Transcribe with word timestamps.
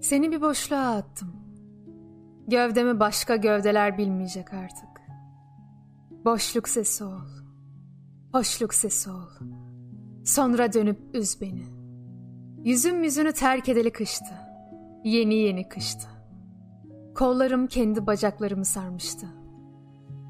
Seni 0.00 0.32
bir 0.32 0.40
boşluğa 0.40 0.96
attım. 0.96 1.32
Gövdemi 2.48 3.00
başka 3.00 3.36
gövdeler 3.36 3.98
bilmeyecek 3.98 4.54
artık. 4.54 4.88
Boşluk 6.24 6.68
sesi 6.68 7.04
ol. 7.04 7.28
Hoşluk 8.32 8.74
sesi 8.74 9.10
ol. 9.10 9.28
Sonra 10.24 10.72
dönüp 10.72 10.98
üz 11.14 11.40
beni. 11.40 11.66
Yüzüm 12.64 13.04
yüzünü 13.04 13.32
terk 13.32 13.68
edeli 13.68 13.90
kıştı. 13.92 14.34
Yeni 15.04 15.34
yeni 15.34 15.68
kıştı. 15.68 16.08
Kollarım 17.14 17.66
kendi 17.66 18.06
bacaklarımı 18.06 18.64
sarmıştı. 18.64 19.26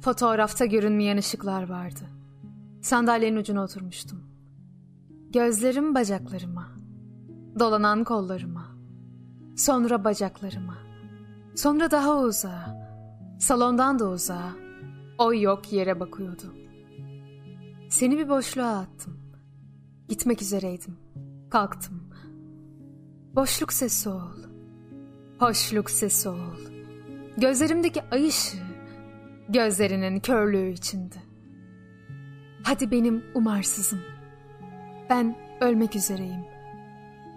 Fotoğrafta 0.00 0.64
görünmeyen 0.64 1.16
ışıklar 1.16 1.68
vardı. 1.68 2.04
Sandalyenin 2.82 3.36
ucuna 3.36 3.62
oturmuştum. 3.62 4.20
Gözlerim 5.30 5.94
bacaklarıma. 5.94 6.68
Dolanan 7.58 8.04
kollarıma. 8.04 8.75
Sonra 9.56 10.04
bacaklarıma. 10.04 10.78
Sonra 11.54 11.90
daha 11.90 12.18
uzağa. 12.18 12.88
Salondan 13.40 13.98
da 13.98 14.08
uzağa. 14.08 14.52
O 15.18 15.34
yok 15.34 15.72
yere 15.72 16.00
bakıyordu. 16.00 16.54
Seni 17.90 18.18
bir 18.18 18.28
boşluğa 18.28 18.78
attım. 18.78 19.20
Gitmek 20.08 20.42
üzereydim. 20.42 20.96
Kalktım. 21.50 22.10
Boşluk 23.34 23.72
sesi 23.72 24.08
ol. 24.08 24.36
Hoşluk 25.38 25.90
sesi 25.90 26.28
ol. 26.28 26.56
Gözlerimdeki 27.36 28.02
ay 28.10 28.28
ışığı 28.28 28.76
gözlerinin 29.48 30.20
körlüğü 30.20 30.70
içinde. 30.70 31.16
Hadi 32.62 32.90
benim 32.90 33.24
umarsızım. 33.34 34.00
Ben 35.10 35.36
ölmek 35.60 35.96
üzereyim. 35.96 36.44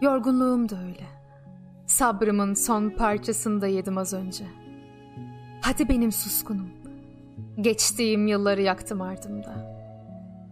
Yorgunluğum 0.00 0.68
da 0.68 0.82
öyle. 0.82 1.17
Sabrımın 1.88 2.54
son 2.54 2.90
parçasını 2.90 3.60
da 3.60 3.66
yedim 3.66 3.98
az 3.98 4.14
önce. 4.14 4.44
Hadi 5.60 5.88
benim 5.88 6.12
suskunum. 6.12 6.70
Geçtiğim 7.60 8.26
yılları 8.26 8.62
yaktım 8.62 9.00
ardımda. 9.00 9.78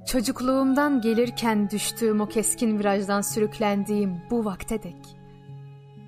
Çocukluğumdan 0.06 1.00
gelirken 1.00 1.70
düştüğüm 1.70 2.20
o 2.20 2.28
keskin 2.28 2.78
virajdan 2.78 3.20
sürüklendiğim 3.20 4.20
bu 4.30 4.44
vakte 4.44 4.82
dek. 4.82 5.16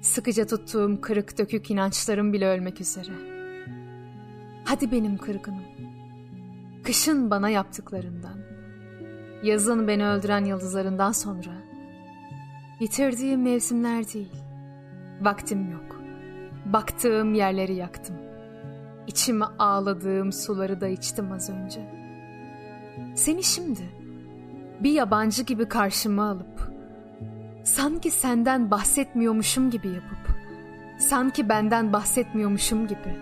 Sıkıca 0.00 0.46
tuttuğum 0.46 1.00
kırık 1.00 1.38
dökük 1.38 1.70
inançlarım 1.70 2.32
bile 2.32 2.46
ölmek 2.46 2.80
üzere. 2.80 3.12
Hadi 4.64 4.92
benim 4.92 5.18
kırgınım. 5.18 5.64
Kışın 6.84 7.30
bana 7.30 7.48
yaptıklarından, 7.48 8.38
yazın 9.42 9.88
beni 9.88 10.06
öldüren 10.06 10.44
yıldızlarından 10.44 11.12
sonra, 11.12 11.52
yitirdiğim 12.80 13.42
mevsimler 13.42 14.12
değil, 14.12 14.47
vaktim 15.20 15.72
yok. 15.72 16.00
Baktığım 16.66 17.34
yerleri 17.34 17.74
yaktım. 17.74 18.16
İçime 19.06 19.44
ağladığım 19.58 20.32
suları 20.32 20.80
da 20.80 20.88
içtim 20.88 21.32
az 21.32 21.50
önce. 21.50 21.80
Seni 23.14 23.42
şimdi 23.42 23.82
bir 24.80 24.92
yabancı 24.92 25.42
gibi 25.42 25.68
karşıma 25.68 26.30
alıp 26.30 26.72
sanki 27.64 28.10
senden 28.10 28.70
bahsetmiyormuşum 28.70 29.70
gibi 29.70 29.88
yapıp 29.88 30.38
sanki 30.98 31.48
benden 31.48 31.92
bahsetmiyormuşum 31.92 32.86
gibi 32.86 33.16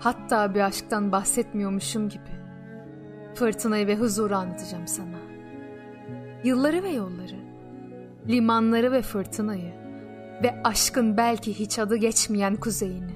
hatta 0.00 0.54
bir 0.54 0.60
aşktan 0.60 1.12
bahsetmiyormuşum 1.12 2.08
gibi 2.08 2.38
fırtınayı 3.34 3.86
ve 3.86 3.96
huzuru 3.96 4.36
anlatacağım 4.36 4.86
sana. 4.86 5.18
Yılları 6.44 6.82
ve 6.82 6.88
yolları, 6.88 7.36
limanları 8.28 8.92
ve 8.92 9.02
fırtınayı 9.02 9.87
ve 10.42 10.62
aşkın 10.64 11.16
belki 11.16 11.58
hiç 11.58 11.78
adı 11.78 11.96
geçmeyen 11.96 12.56
kuzeyini, 12.56 13.14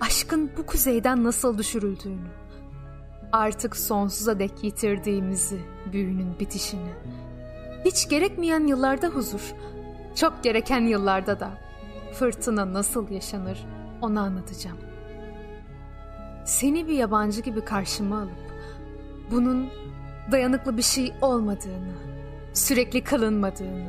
aşkın 0.00 0.50
bu 0.56 0.66
kuzeyden 0.66 1.24
nasıl 1.24 1.58
düşürüldüğünü, 1.58 2.28
artık 3.32 3.76
sonsuza 3.76 4.38
dek 4.38 4.64
yitirdiğimizi, 4.64 5.60
büyünün 5.92 6.38
bitişini. 6.40 6.90
Hiç 7.84 8.08
gerekmeyen 8.08 8.66
yıllarda 8.66 9.06
huzur, 9.06 9.54
çok 10.14 10.44
gereken 10.44 10.80
yıllarda 10.80 11.40
da 11.40 11.50
fırtına 12.12 12.72
nasıl 12.72 13.10
yaşanır 13.10 13.66
onu 14.02 14.20
anlatacağım. 14.20 14.78
Seni 16.44 16.88
bir 16.88 16.94
yabancı 16.94 17.40
gibi 17.40 17.60
karşıma 17.60 18.18
alıp 18.18 18.50
bunun 19.30 19.68
dayanıklı 20.32 20.76
bir 20.76 20.82
şey 20.82 21.12
olmadığını, 21.20 21.94
sürekli 22.52 23.04
kalınmadığını, 23.04 23.88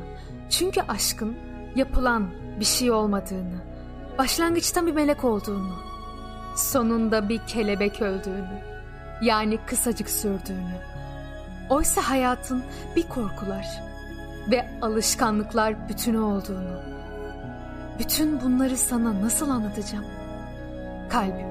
çünkü 0.49 0.81
aşkın 0.81 1.35
yapılan 1.75 2.27
bir 2.59 2.65
şey 2.65 2.91
olmadığını, 2.91 3.57
başlangıçtan 4.17 4.87
bir 4.87 4.91
melek 4.91 5.23
olduğunu, 5.23 5.75
sonunda 6.55 7.29
bir 7.29 7.41
kelebek 7.47 8.01
öldüğünü, 8.01 8.61
yani 9.21 9.59
kısacık 9.65 10.09
sürdüğünü. 10.09 10.81
Oysa 11.69 12.01
hayatın 12.01 12.63
bir 12.95 13.09
korkular 13.09 13.67
ve 14.51 14.69
alışkanlıklar 14.81 15.89
bütünü 15.89 16.19
olduğunu. 16.19 16.81
Bütün 17.99 18.41
bunları 18.41 18.77
sana 18.77 19.21
nasıl 19.21 19.49
anlatacağım? 19.49 20.05
Kalbim, 21.09 21.47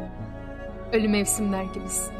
ölü 0.92 1.08
mevsimler 1.08 1.64
gibisin. 1.64 2.12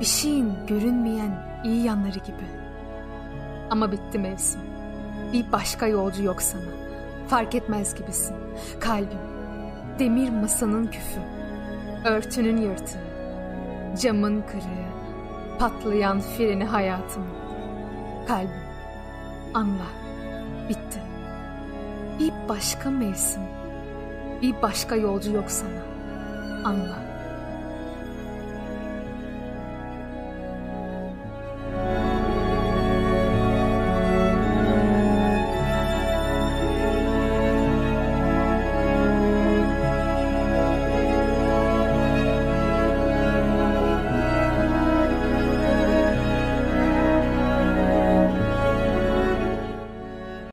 Bir 0.00 0.04
şeyin 0.04 0.52
görünmeyen 0.66 1.62
iyi 1.64 1.84
yanları 1.84 2.18
gibi. 2.18 2.46
Ama 3.70 3.92
bitti 3.92 4.18
mevsim. 4.18 4.60
Bir 5.32 5.52
başka 5.52 5.86
yolcu 5.86 6.22
yok 6.22 6.42
sana. 6.42 6.85
Fark 7.28 7.54
etmez 7.54 7.94
gibisin. 7.94 8.36
Kalbim, 8.80 9.18
demir 9.98 10.30
masanın 10.30 10.86
küfü, 10.86 11.20
örtünün 12.04 12.56
yırtığı, 12.56 13.06
Camın 14.02 14.42
kırığı, 14.42 14.86
patlayan 15.58 16.20
freni 16.20 16.64
hayatım. 16.64 17.26
Kalbim, 18.28 18.50
anla, 19.54 19.86
bitti. 20.68 21.02
Bir 22.18 22.32
başka 22.48 22.90
mevsim, 22.90 23.42
bir 24.42 24.62
başka 24.62 24.96
yolcu 24.96 25.32
yok 25.32 25.50
sana. 25.50 25.82
Anla. 26.64 27.05